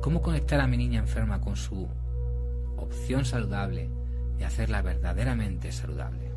¿Cómo 0.02 0.22
conectar 0.22 0.60
a 0.60 0.68
mi 0.68 0.78
niña 0.78 1.00
enferma 1.00 1.42
con 1.42 1.56
su 1.56 1.88
opción 2.78 3.26
saludable 3.26 3.90
y 4.40 4.44
hacerla 4.44 4.82
verdaderamente 4.82 5.72
saludable. 5.72 6.32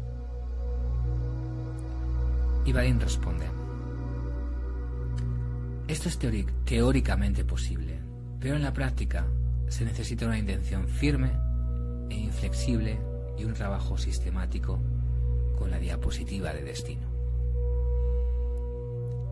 Ibarín 2.65 3.01
responde, 3.01 3.47
esto 5.87 6.09
es 6.09 6.19
teóricamente 6.65 7.45
posible, 7.45 7.99
pero 8.41 8.57
en 8.57 8.63
la 8.63 8.73
práctica 8.73 9.27
se 9.69 9.85
necesita 9.85 10.27
una 10.27 10.39
intención 10.39 10.87
firme 10.87 11.33
e 12.11 12.15
inflexible 12.15 12.99
y 13.39 13.45
un 13.45 13.55
trabajo 13.55 13.97
sistemático 13.97 14.81
con 15.59 15.71
la 15.71 15.79
diapositiva 15.79 16.53
de 16.53 16.63
destino. 16.63 17.09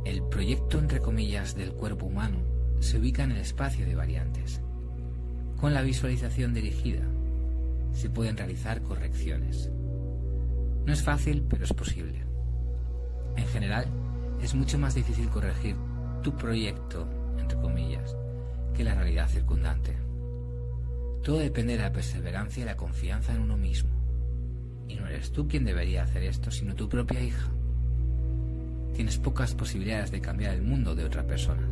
El 0.04 0.22
proyecto, 0.24 0.78
entre 0.78 1.00
comillas, 1.00 1.54
del 1.54 1.72
cuerpo 1.72 2.06
humano 2.06 2.38
se 2.80 2.98
ubica 2.98 3.22
en 3.22 3.32
el 3.32 3.38
espacio 3.38 3.86
de 3.86 3.94
variantes, 3.94 4.60
con 5.60 5.72
la 5.72 5.82
visualización 5.82 6.52
dirigida 6.52 7.02
se 7.96 8.10
pueden 8.10 8.36
realizar 8.36 8.82
correcciones. 8.82 9.70
No 10.84 10.92
es 10.92 11.02
fácil, 11.02 11.42
pero 11.48 11.64
es 11.64 11.72
posible. 11.72 12.24
En 13.36 13.46
general, 13.46 13.86
es 14.42 14.54
mucho 14.54 14.78
más 14.78 14.94
difícil 14.94 15.30
corregir 15.30 15.76
tu 16.22 16.36
proyecto, 16.36 17.08
entre 17.38 17.58
comillas, 17.58 18.14
que 18.74 18.84
la 18.84 18.94
realidad 18.94 19.28
circundante. 19.28 19.96
Todo 21.22 21.38
depende 21.38 21.76
de 21.76 21.82
la 21.82 21.92
perseverancia 21.92 22.62
y 22.62 22.66
la 22.66 22.76
confianza 22.76 23.34
en 23.34 23.40
uno 23.40 23.56
mismo. 23.56 23.95
Y 24.88 24.94
no 24.94 25.06
eres 25.06 25.32
tú 25.32 25.48
quien 25.48 25.64
debería 25.64 26.04
hacer 26.04 26.22
esto, 26.22 26.50
sino 26.50 26.74
tu 26.74 26.88
propia 26.88 27.20
hija. 27.20 27.48
Tienes 28.94 29.18
pocas 29.18 29.54
posibilidades 29.54 30.10
de 30.10 30.20
cambiar 30.20 30.54
el 30.54 30.62
mundo 30.62 30.94
de 30.94 31.04
otra 31.04 31.26
persona 31.26 31.66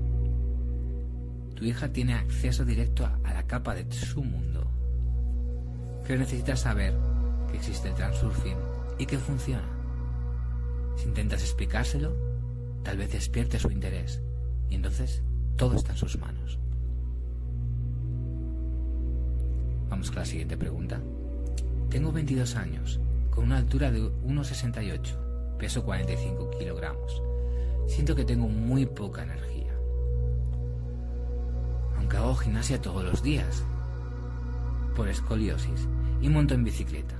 tu 1.54 1.64
hija 1.64 1.88
tiene 1.88 2.14
acceso 2.14 2.64
directo 2.64 3.06
a, 3.06 3.32
la 3.32 3.46
capa 3.46 3.74
de 3.74 3.90
su 3.92 4.22
mundo. 4.22 4.66
Pero 6.06 6.18
necesitas 6.18 6.60
saber 6.60 6.94
que 7.50 7.56
existe 7.56 7.88
el 7.88 7.94
transurfing 7.94 8.56
y 8.98 9.06
que 9.06 9.18
funciona. 9.18 9.68
Si 10.96 11.08
intentas 11.08 11.42
explicárselo, 11.42 12.14
tal 12.82 12.98
vez 12.98 13.12
despierte 13.12 13.58
su 13.58 13.70
interés 13.70 14.20
y 14.68 14.74
entonces 14.74 15.22
todo 15.56 15.76
está 15.76 15.92
en 15.92 15.98
sus 15.98 16.18
manos. 16.18 16.58
Vamos 19.88 20.10
con 20.10 20.18
la 20.18 20.26
siguiente 20.26 20.56
pregunta. 20.56 21.00
Tengo 21.94 22.10
22 22.10 22.56
años, 22.56 22.98
con 23.30 23.44
una 23.44 23.58
altura 23.58 23.92
de 23.92 24.02
1,68, 24.02 25.56
peso 25.58 25.84
45 25.84 26.50
kilogramos. 26.58 27.22
Siento 27.86 28.16
que 28.16 28.24
tengo 28.24 28.48
muy 28.48 28.84
poca 28.84 29.22
energía 29.22 29.54
aunque 31.96 32.16
hago 32.16 32.34
gimnasia 32.34 32.82
todos 32.82 33.04
los 33.04 33.22
días, 33.22 33.62
por 34.96 35.08
escoliosis, 35.08 35.86
y 36.20 36.28
monto 36.28 36.54
en 36.54 36.64
bicicleta, 36.64 37.14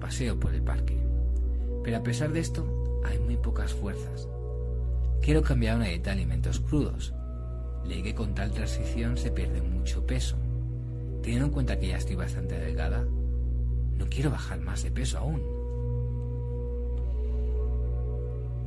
paseo 0.00 0.40
por 0.40 0.54
el 0.54 0.62
parque. 0.62 0.98
Pero 1.82 1.98
a 1.98 2.02
pesar 2.02 2.32
de 2.32 2.40
esto, 2.40 3.02
hay 3.04 3.18
muy 3.18 3.36
pocas 3.36 3.74
fuerzas. 3.74 4.26
Quiero 5.20 5.42
cambiar 5.42 5.76
una 5.76 5.88
dieta 5.88 6.10
de 6.10 6.16
alimentos 6.16 6.60
crudos. 6.60 7.12
Leí 7.84 8.02
que 8.02 8.14
con 8.14 8.34
tal 8.34 8.52
transición 8.52 9.18
se 9.18 9.30
pierde 9.30 9.60
mucho 9.60 10.06
peso. 10.06 10.38
Teniendo 11.22 11.44
en 11.48 11.52
cuenta 11.52 11.78
que 11.78 11.88
ya 11.88 11.98
estoy 11.98 12.16
bastante 12.16 12.58
delgada, 12.58 13.04
no 13.98 14.06
quiero 14.06 14.30
bajar 14.30 14.60
más 14.60 14.82
de 14.82 14.90
peso 14.90 15.18
aún. 15.18 15.42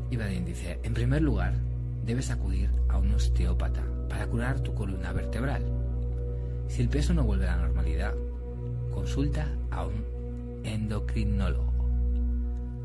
Ibadin 0.10 0.46
dice, 0.46 0.80
en 0.84 0.94
primer 0.94 1.22
lugar, 1.22 1.54
debes 2.06 2.32
acudir 2.32 2.70
a 2.88 2.98
un 2.98 3.14
osteópata 3.14 3.84
para 4.08 4.28
curar 4.28 4.62
tu 4.62 4.74
columna 4.74 5.12
vertebral. 5.12 5.64
Si 6.68 6.82
el 6.82 6.90
peso 6.90 7.14
no 7.14 7.24
vuelve 7.24 7.48
a 7.48 7.58
la 7.58 7.64
normalidad, 7.64 8.14
consulta 8.94 9.48
a 9.72 9.86
un 9.86 10.62
endocrinólogo. 10.64 11.74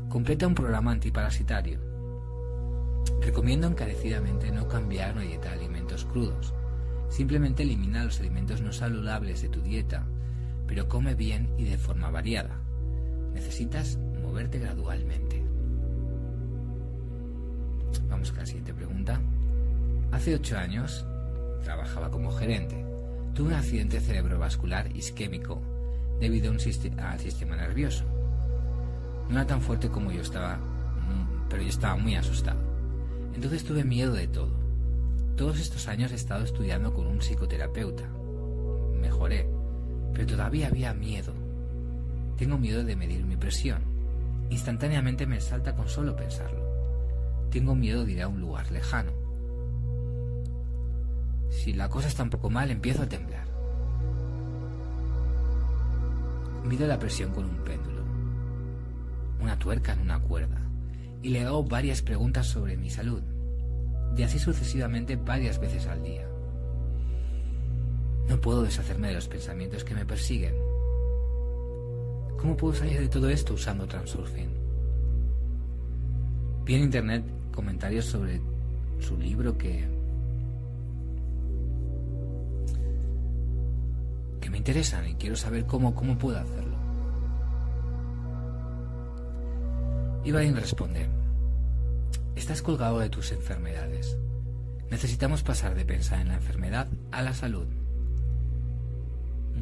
Completa 0.09 0.47
un 0.47 0.55
programa 0.55 0.91
antiparasitario. 0.91 1.79
Recomiendo 3.21 3.67
encarecidamente 3.67 4.51
no 4.51 4.67
cambiar 4.67 5.13
una 5.13 5.21
dieta 5.21 5.49
de 5.49 5.55
alimentos 5.55 6.05
crudos. 6.05 6.53
Simplemente 7.09 7.63
elimina 7.63 8.03
los 8.03 8.19
alimentos 8.19 8.61
no 8.61 8.73
saludables 8.73 9.41
de 9.41 9.49
tu 9.49 9.61
dieta, 9.61 10.05
pero 10.67 10.87
come 10.87 11.15
bien 11.15 11.53
y 11.57 11.65
de 11.65 11.77
forma 11.77 12.09
variada. 12.09 12.59
Necesitas 13.33 13.97
moverte 14.21 14.59
gradualmente. 14.59 15.43
Vamos 18.09 18.31
con 18.31 18.39
la 18.39 18.45
siguiente 18.45 18.73
pregunta. 18.73 19.19
Hace 20.11 20.35
ocho 20.35 20.57
años 20.57 21.05
trabajaba 21.63 22.11
como 22.11 22.31
gerente. 22.31 22.85
Tuve 23.33 23.49
un 23.49 23.53
accidente 23.55 23.99
cerebrovascular 23.99 24.95
isquémico 24.95 25.61
debido 26.19 26.49
a 26.49 26.51
un 26.51 26.59
al 26.99 27.19
sistema 27.19 27.55
nervioso. 27.55 28.03
No 29.29 29.35
era 29.35 29.47
tan 29.47 29.61
fuerte 29.61 29.89
como 29.89 30.11
yo 30.11 30.21
estaba, 30.21 30.57
mm, 30.57 31.49
pero 31.49 31.63
yo 31.63 31.69
estaba 31.69 31.95
muy 31.95 32.15
asustado. 32.15 32.59
Entonces 33.33 33.63
tuve 33.63 33.83
miedo 33.83 34.13
de 34.13 34.27
todo. 34.27 34.51
Todos 35.35 35.59
estos 35.59 35.87
años 35.87 36.11
he 36.11 36.15
estado 36.15 36.43
estudiando 36.43 36.93
con 36.93 37.07
un 37.07 37.19
psicoterapeuta. 37.19 38.07
Mejoré, 39.01 39.49
pero 40.13 40.25
todavía 40.25 40.67
había 40.67 40.93
miedo. 40.93 41.33
Tengo 42.37 42.57
miedo 42.57 42.83
de 42.83 42.95
medir 42.95 43.25
mi 43.25 43.35
presión. 43.35 43.83
Instantáneamente 44.49 45.25
me 45.25 45.41
salta 45.41 45.75
con 45.75 45.87
solo 45.87 46.15
pensarlo. 46.15 46.63
Tengo 47.49 47.75
miedo 47.75 48.05
de 48.05 48.11
ir 48.13 48.21
a 48.21 48.27
un 48.27 48.39
lugar 48.41 48.71
lejano. 48.71 49.11
Si 51.49 51.73
la 51.73 51.87
cosa 51.87 52.07
está 52.07 52.23
un 52.23 52.29
poco 52.29 52.49
mal, 52.49 52.71
empiezo 52.71 53.03
a 53.03 53.07
temblar. 53.07 53.47
Mido 56.65 56.87
la 56.87 56.97
presión 56.97 57.31
con 57.31 57.45
un 57.45 57.57
péndulo, 57.57 58.03
una 59.39 59.59
tuerca 59.59 59.93
en 59.93 59.99
una 59.99 60.19
cuerda, 60.19 60.61
y 61.21 61.29
le 61.29 61.45
hago 61.45 61.63
varias 61.63 62.01
preguntas 62.01 62.47
sobre 62.47 62.77
mi 62.77 62.89
salud, 62.89 63.21
y 64.15 64.23
así 64.23 64.39
sucesivamente 64.39 65.15
varias 65.17 65.59
veces 65.59 65.87
al 65.87 66.01
día. 66.03 66.25
No 68.27 68.39
puedo 68.39 68.63
deshacerme 68.63 69.09
de 69.09 69.15
los 69.15 69.27
pensamientos 69.27 69.83
que 69.83 69.95
me 69.95 70.05
persiguen. 70.05 70.55
¿Cómo 72.37 72.57
puedo 72.57 72.73
salir 72.73 72.99
de 72.99 73.07
todo 73.07 73.29
esto 73.29 73.53
usando 73.53 73.87
Transurfing? 73.87 74.49
Vi 76.65 76.75
en 76.75 76.83
internet 76.83 77.23
comentarios 77.53 78.05
sobre 78.05 78.41
su 78.99 79.17
libro 79.17 79.57
que 79.57 79.87
que 84.41 84.49
me 84.49 84.57
interesan 84.57 85.07
y 85.07 85.15
quiero 85.15 85.37
saber 85.37 85.65
cómo, 85.65 85.95
cómo 85.95 86.17
puedo 86.17 86.37
hacerlo. 86.37 86.77
Ibrahim 90.25 90.55
responde, 90.55 91.07
estás 92.35 92.61
colgado 92.61 92.99
de 92.99 93.09
tus 93.09 93.31
enfermedades. 93.31 94.17
Necesitamos 94.89 95.43
pasar 95.43 95.75
de 95.75 95.85
pensar 95.85 96.19
en 96.19 96.29
la 96.29 96.35
enfermedad 96.35 96.87
a 97.11 97.21
la 97.21 97.33
salud. 97.33 97.82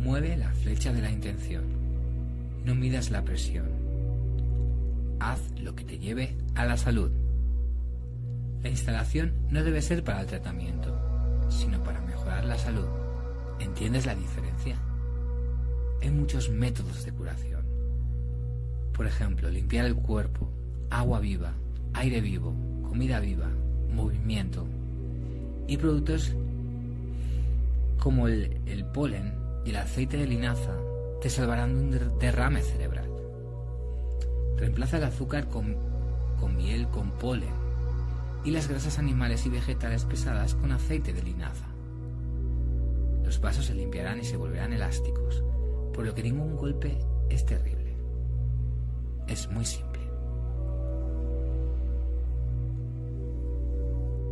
Mueve 0.02 0.36
la 0.36 0.52
flecha 0.52 0.92
de 0.92 1.00
la 1.00 1.12
intención. 1.12 1.64
No 2.66 2.74
midas 2.74 3.12
la 3.12 3.24
presión. 3.24 3.70
Haz 5.20 5.40
lo 5.60 5.76
que 5.76 5.84
te 5.84 6.00
lleve 6.00 6.36
a 6.56 6.66
la 6.66 6.76
salud. 6.76 7.12
La 8.64 8.70
instalación 8.70 9.34
no 9.52 9.64
debe 9.64 9.80
ser 9.80 10.04
para 10.04 10.22
el 10.22 10.26
tratamiento, 10.26 11.48
sino 11.50 11.84
para 11.84 12.02
mejorar 12.02 12.46
la 12.46 12.58
salud. 12.58 12.88
¿Entiendes 13.60 14.08
la 14.08 14.16
diferencia? 14.16 14.76
Hay 16.02 16.10
muchos 16.10 16.50
métodos 16.50 17.06
de 17.06 17.12
curación. 17.12 17.64
Por 18.94 19.06
ejemplo, 19.06 19.52
limpiar 19.52 19.86
el 19.86 19.96
cuerpo, 19.96 20.50
agua 20.90 21.20
viva, 21.20 21.54
aire 21.94 22.22
vivo, 22.22 22.56
comida 22.90 23.20
viva, 23.20 23.50
movimiento 23.94 24.66
y 25.68 25.78
productos 25.78 26.34
como 28.00 28.28
el, 28.28 28.60
el 28.66 28.84
polen 28.86 29.41
y 29.66 29.70
el 29.70 29.76
aceite 29.76 30.18
de 30.18 30.28
linaza 30.28 30.76
te 31.22 31.30
salvarán 31.30 31.92
de 31.92 31.98
un 31.98 32.20
derrame 32.20 32.62
cerebral. 32.62 33.10
Reemplaza 34.58 34.98
el 34.98 35.04
azúcar 35.04 35.48
con, 35.48 35.76
con 36.40 36.56
miel 36.56 36.88
con 36.88 37.12
polen 37.12 37.54
y 38.44 38.52
las 38.52 38.68
grasas 38.68 38.98
animales 38.98 39.46
y 39.46 39.50
vegetales 39.50 40.06
pesadas 40.06 40.56
con 40.56 40.72
aceite 40.72 41.14
de 41.14 41.22
linaza. 41.22 41.68
Los 43.24 43.40
vasos 43.40 43.66
se 43.66 43.76
limpiarán 43.76 44.20
y 44.20 44.24
se 44.24 44.38
volverán 44.38 44.74
elásticos, 44.74 45.44
por 45.94 46.06
lo 46.06 46.14
que 46.14 46.24
ningún 46.24 46.56
golpe 46.56 46.98
es 47.30 47.46
terrible. 47.46 47.96
Es 49.28 49.50
muy 49.50 49.64
simple. 49.64 50.02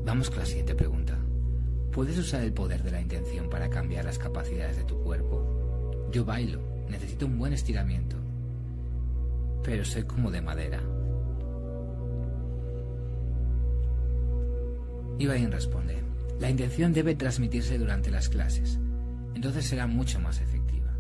Vamos 0.05 0.29
con 0.29 0.39
la 0.39 0.45
siguiente 0.45 0.73
pregunta. 0.73 1.17
¿Puedes 1.91 2.17
usar 2.17 2.41
el 2.41 2.53
poder 2.53 2.81
de 2.81 2.91
la 2.91 2.99
intención 2.99 3.49
para 3.49 3.69
cambiar 3.69 4.05
las 4.05 4.17
capacidades 4.17 4.77
de 4.77 4.83
tu 4.83 4.99
cuerpo? 5.01 5.28
Yo 6.11 6.25
bailo, 6.25 6.59
necesito 6.89 7.27
un 7.27 7.37
buen 7.37 7.53
estiramiento, 7.53 8.15
pero 9.63 9.85
soy 9.85 10.03
como 10.03 10.31
de 10.31 10.41
madera. 10.41 10.81
Ibrahim 15.19 15.51
responde, 15.51 16.01
la 16.39 16.49
intención 16.49 16.93
debe 16.93 17.13
transmitirse 17.13 17.77
durante 17.77 18.09
las 18.09 18.29
clases, 18.29 18.79
entonces 19.35 19.65
será 19.65 19.85
mucho 19.85 20.19
más 20.19 20.41
efectiva. 20.41 20.91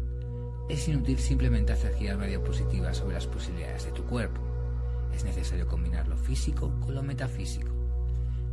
Es 0.69 0.87
inútil 0.87 1.17
simplemente 1.17 1.73
hacer 1.73 1.95
girar 1.95 2.17
una 2.17 2.27
diapositiva 2.27 2.93
sobre 2.93 3.15
las 3.15 3.25
posibilidades 3.25 3.85
de 3.85 3.91
tu 3.91 4.03
cuerpo. 4.03 4.41
Es 5.15 5.23
necesario 5.23 5.65
combinar 5.65 6.07
lo 6.07 6.17
físico 6.17 6.71
con 6.81 6.93
lo 6.93 7.01
metafísico. 7.01 7.71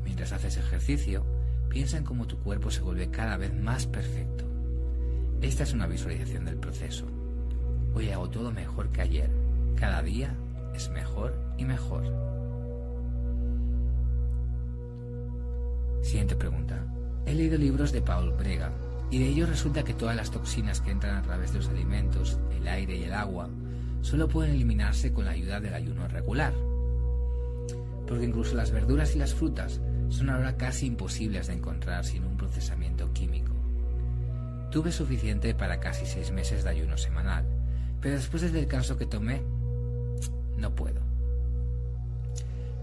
Mientras 0.05 0.33
haces 0.33 0.57
ejercicio, 0.57 1.27
piensa 1.69 1.99
en 1.99 2.05
cómo 2.05 2.27
tu 2.27 2.39
cuerpo 2.39 2.71
se 2.71 2.81
vuelve 2.81 3.11
cada 3.11 3.37
vez 3.37 3.53
más 3.53 3.87
perfecto. 3.87 4.56
Esta 5.43 5.65
es 5.65 5.73
una 5.75 5.87
visualización 5.87 6.47
del 6.47 6.57
proceso. 6.57 7.07
Hoy 7.95 8.11
hago 8.11 8.29
todo 8.31 8.51
mejor 8.51 8.91
que 8.91 9.03
ayer. 9.03 9.31
Cada 9.77 10.03
día 10.03 10.35
es 10.75 10.91
mejor 10.91 11.35
y 11.59 11.65
mejor. 11.65 12.05
Siguiente 16.03 16.37
pregunta. 16.37 16.87
He 17.27 17.35
leído 17.35 17.59
libros 17.59 17.93
de 17.93 18.01
Paul 18.01 18.33
Brega 18.33 18.71
y 19.11 19.19
de 19.19 19.29
ellos 19.29 19.49
resulta 19.49 19.83
que 19.83 19.95
todas 19.95 20.17
las 20.17 20.31
toxinas 20.31 20.81
que 20.81 20.91
entran 20.91 21.17
a 21.17 21.23
través 21.23 21.53
de 21.53 21.59
los 21.59 21.69
alimentos, 21.69 22.39
el 22.57 22.67
aire 22.67 22.97
y 22.97 23.05
el 23.05 23.13
agua 23.13 23.49
solo 24.01 24.29
pueden 24.29 24.55
eliminarse 24.55 25.13
con 25.13 25.25
la 25.25 25.33
ayuda 25.33 25.61
del 25.61 25.75
ayuno 25.75 26.07
regular. 26.09 26.55
Porque 28.07 28.25
incluso 28.25 28.55
las 28.55 28.71
verduras 28.71 29.15
y 29.17 29.19
las 29.19 29.35
frutas 29.35 29.81
son 30.09 30.31
ahora 30.31 30.57
casi 30.57 30.87
imposibles 30.87 31.49
de 31.49 31.55
encontrar 31.55 32.05
sin 32.05 32.25
un 32.25 32.37
procesamiento 32.37 33.13
químico. 33.13 33.56
Tuve 34.71 34.93
suficiente 34.93 35.55
para 35.55 35.81
casi 35.81 36.07
seis 36.07 36.31
meses 36.33 36.65
de 36.65 36.71
ayuno 36.71 36.97
semanal, 36.97 37.45
pero 38.01 38.17
después 38.17 38.43
del 38.43 38.53
descanso 38.53 38.97
que 38.97 39.07
tomé, 39.07 39.43
no 40.57 40.75
puedo. 40.75 41.01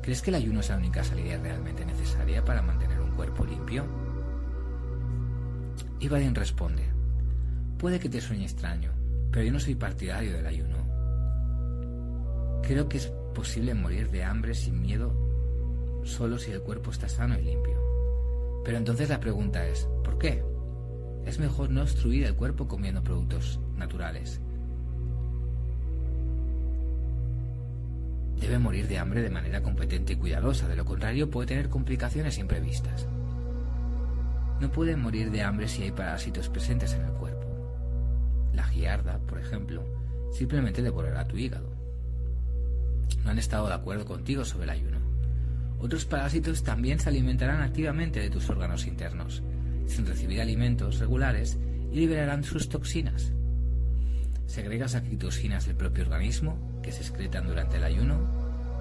¿Crees 0.01 0.21
que 0.21 0.31
el 0.31 0.35
ayuno 0.35 0.59
es 0.59 0.69
la 0.69 0.77
única 0.77 1.03
salida 1.03 1.37
realmente 1.37 1.85
necesaria 1.85 2.43
para 2.43 2.61
mantener 2.61 2.99
un 2.99 3.11
cuerpo 3.11 3.45
limpio? 3.45 3.85
Ibrahim 5.99 6.33
responde, 6.35 6.83
puede 7.77 7.99
que 7.99 8.09
te 8.09 8.19
sueñe 8.19 8.43
extraño, 8.43 8.91
pero 9.31 9.45
yo 9.45 9.51
no 9.53 9.59
soy 9.59 9.75
partidario 9.75 10.33
del 10.33 10.45
ayuno. 10.45 10.77
Creo 12.63 12.89
que 12.89 12.97
es 12.97 13.07
posible 13.33 13.73
morir 13.73 14.09
de 14.11 14.23
hambre 14.23 14.53
sin 14.53 14.81
miedo 14.81 15.13
solo 16.03 16.37
si 16.37 16.51
el 16.51 16.61
cuerpo 16.61 16.91
está 16.91 17.07
sano 17.07 17.39
y 17.39 17.43
limpio. 17.43 17.81
Pero 18.63 18.77
entonces 18.77 19.09
la 19.09 19.19
pregunta 19.19 19.65
es, 19.65 19.87
¿por 20.03 20.17
qué? 20.17 20.43
Es 21.25 21.39
mejor 21.39 21.69
no 21.69 21.81
obstruir 21.81 22.25
el 22.25 22.35
cuerpo 22.35 22.67
comiendo 22.67 23.03
productos 23.03 23.59
naturales. 23.77 24.41
Debe 28.39 28.59
morir 28.59 28.87
de 28.87 28.99
hambre 28.99 29.21
de 29.21 29.29
manera 29.29 29.61
competente 29.61 30.13
y 30.13 30.15
cuidadosa, 30.17 30.67
de 30.67 30.75
lo 30.75 30.83
contrario 30.83 31.29
puede 31.29 31.47
tener 31.47 31.69
complicaciones 31.69 32.37
imprevistas. 32.37 33.07
No 34.59 34.69
puede 34.71 34.97
morir 34.97 35.31
de 35.31 35.41
hambre 35.43 35.67
si 35.67 35.83
hay 35.83 35.91
parásitos 35.91 36.49
presentes 36.49 36.93
en 36.93 37.03
el 37.03 37.11
cuerpo. 37.13 37.47
La 38.53 38.65
giarda, 38.65 39.17
por 39.19 39.39
ejemplo, 39.39 39.83
simplemente 40.31 40.81
devorará 40.81 41.25
tu 41.25 41.37
hígado. 41.37 41.73
No 43.23 43.31
han 43.31 43.39
estado 43.39 43.67
de 43.67 43.75
acuerdo 43.75 44.05
contigo 44.05 44.43
sobre 44.43 44.65
el 44.65 44.71
ayuno. 44.71 44.97
Otros 45.79 46.05
parásitos 46.05 46.63
también 46.63 46.99
se 46.99 47.09
alimentarán 47.09 47.61
activamente 47.61 48.19
de 48.19 48.29
tus 48.29 48.49
órganos 48.49 48.87
internos, 48.87 49.41
sin 49.87 50.05
recibir 50.05 50.41
alimentos 50.41 50.99
regulares 50.99 51.57
y 51.91 51.97
liberarán 51.97 52.43
sus 52.43 52.69
toxinas. 52.69 53.31
Segregas 54.45 55.01
toxinas 55.19 55.65
del 55.65 55.75
propio 55.75 56.03
organismo 56.03 56.81
que 56.81 56.91
se 56.91 57.01
excretan 57.01 57.47
durante 57.47 57.77
el 57.77 57.83
ayuno, 57.83 58.19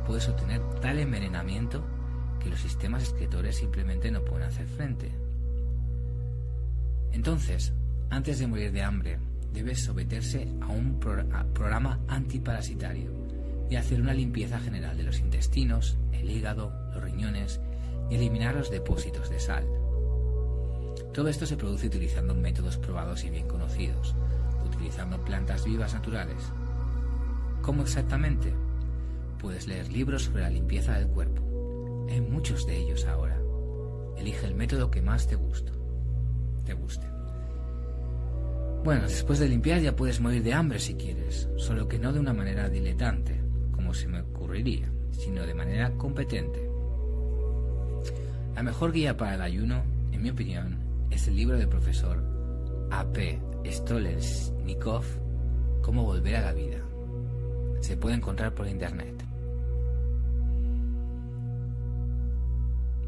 puedes 0.07 0.29
obtener 0.29 0.61
tal 0.81 0.99
envenenamiento 0.99 1.85
que 2.41 2.51
los 2.51 2.61
sistemas 2.61 3.05
excretores 3.05 3.57
simplemente 3.57 4.11
no 4.11 4.25
pueden 4.25 4.49
hacer 4.49 4.67
frente. 4.67 5.13
Entonces, 7.13 7.73
antes 8.11 8.39
de 8.39 8.47
morir 8.47 8.73
de 8.73 8.83
hambre, 8.83 9.19
debes 9.53 9.85
someterse 9.85 10.49
a 10.61 10.69
un 10.69 10.99
programa 10.99 12.01
antiparasitario 12.09 13.11
y 13.71 13.77
hacer 13.77 14.01
una 14.01 14.15
limpieza 14.15 14.59
general 14.59 14.97
de 14.97 15.05
los 15.05 15.21
intestinos, 15.21 15.97
el 16.13 16.29
hígado, 16.29 16.73
los 16.93 17.03
riñones 17.03 17.61
y 18.11 18.17
eliminar 18.17 18.55
los 18.55 18.71
depósitos 18.71 19.31
de 19.31 19.41
sal. 19.41 19.67
Todo 21.13 21.29
esto 21.29 21.47
se 21.47 21.57
produce 21.57 21.87
utilizando 21.87 22.35
métodos 22.35 22.79
probados 22.79 23.25
y 23.25 23.31
bien 23.31 23.47
conocidos, 23.47 24.15
utilizando 24.67 25.23
plantas 25.25 25.65
vivas 25.65 25.95
naturales. 25.95 26.43
¿Cómo 27.61 27.83
exactamente? 27.83 28.53
Puedes 29.39 29.67
leer 29.67 29.91
libros 29.91 30.25
sobre 30.25 30.43
la 30.43 30.51
limpieza 30.51 30.99
del 30.99 31.09
cuerpo. 31.09 31.43
Hay 32.11 32.21
muchos 32.21 32.67
de 32.67 32.77
ellos 32.77 33.05
ahora. 33.07 33.39
Elige 34.17 34.47
el 34.47 34.55
método 34.55 34.91
que 34.91 35.03
más 35.03 35.27
te 35.27 35.37
guste 35.37 35.73
te 36.65 36.75
guste. 36.75 37.07
Bueno, 38.85 39.03
después 39.03 39.39
de 39.39 39.49
limpiar 39.49 39.81
ya 39.81 39.95
puedes 39.95 40.21
morir 40.21 40.43
de 40.43 40.55
hambre 40.55 40.79
si 40.79 40.95
quieres, 40.95 41.49
solo 41.57 41.87
que 41.87 41.99
no 41.99 42.13
de 42.13 42.21
una 42.21 42.33
manera 42.33 42.69
diletante, 42.69 43.41
como 43.71 43.95
se 43.95 44.09
me 44.09 44.21
ocurriría, 44.21 44.91
sino 45.13 45.47
de 45.47 45.55
manera 45.55 45.93
competente. 45.93 46.69
La 48.55 48.63
mejor 48.63 48.93
guía 48.93 49.17
para 49.17 49.35
el 49.37 49.43
ayuno, 49.43 49.83
en 50.11 50.23
mi 50.23 50.31
opinión, 50.31 50.79
es 51.13 51.29
el 51.29 51.37
libro 51.37 51.57
del 51.57 51.69
profesor 51.69 52.23
A.P. 52.91 53.41
Stolesnikov, 53.67 55.05
Cómo 55.83 56.05
volver 56.05 56.37
a 56.37 56.43
la 56.43 56.53
vida. 56.53 56.79
Se 57.81 57.97
puede 57.97 58.15
encontrar 58.17 58.55
por 58.55 58.67
internet. 58.69 59.25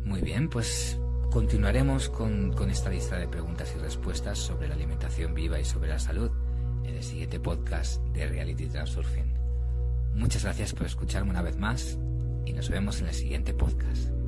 Muy 0.04 0.20
bien, 0.20 0.48
pues 0.48 0.98
continuaremos 1.30 2.08
con, 2.08 2.52
con, 2.52 2.70
esta 2.70 2.90
lista 2.90 3.16
de 3.16 3.28
preguntas 3.28 3.72
y 3.76 3.80
respuestas 3.80 4.38
sobre 4.38 4.68
la 4.68 4.74
alimentación 4.74 5.34
viva 5.34 5.58
y 5.58 5.64
sobre 5.64 5.88
la 5.88 5.98
salud 5.98 6.30
en 6.84 6.96
el 6.96 7.02
siguiente 7.02 7.40
podcast 7.40 8.02
de 8.12 8.26
Reality 8.26 8.66
Transurfing. 8.66 9.32
Muchas 10.14 10.44
gracias 10.44 10.74
por 10.74 10.86
escucharme 10.86 11.30
una 11.30 11.42
vez 11.42 11.56
más 11.56 11.98
y 12.44 12.52
nos 12.52 12.68
vemos 12.68 13.00
en 13.00 13.08
el 13.08 13.14
siguiente 13.14 13.54
podcast. 13.54 14.23